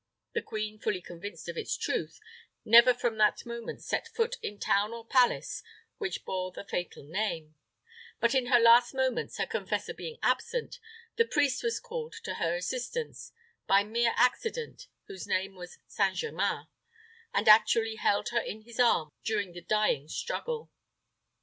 The 0.33 0.41
queen, 0.41 0.79
fully 0.79 0.99
convinced 0.99 1.47
of 1.47 1.57
its 1.59 1.77
truth, 1.77 2.19
never 2.65 2.91
from 2.91 3.19
that 3.19 3.45
moment 3.45 3.83
set 3.83 4.07
foot 4.07 4.35
in 4.41 4.57
town 4.59 4.93
or 4.93 5.05
palace 5.05 5.61
which 5.99 6.25
bore 6.25 6.51
the 6.51 6.63
fatal 6.63 7.03
name; 7.03 7.53
but 8.19 8.33
in 8.33 8.47
her 8.47 8.59
last 8.59 8.95
moments, 8.95 9.37
her 9.37 9.45
confessor 9.45 9.93
being 9.93 10.17
absent, 10.23 10.79
a 11.19 11.23
priest 11.25 11.61
was 11.61 11.79
called 11.79 12.13
to 12.23 12.33
her 12.41 12.55
assistance, 12.55 13.31
by 13.67 13.83
mere 13.83 14.13
accident, 14.15 14.87
whose 15.05 15.27
name 15.27 15.53
was 15.53 15.77
St. 15.85 16.15
Germains, 16.15 16.65
and 17.31 17.47
actually 17.47 17.97
held 17.97 18.29
her 18.29 18.39
in 18.41 18.63
his 18.63 18.79
arms 18.79 19.11
during 19.23 19.53
the 19.53 19.61
dying 19.61 20.07
struggle. 20.07 20.71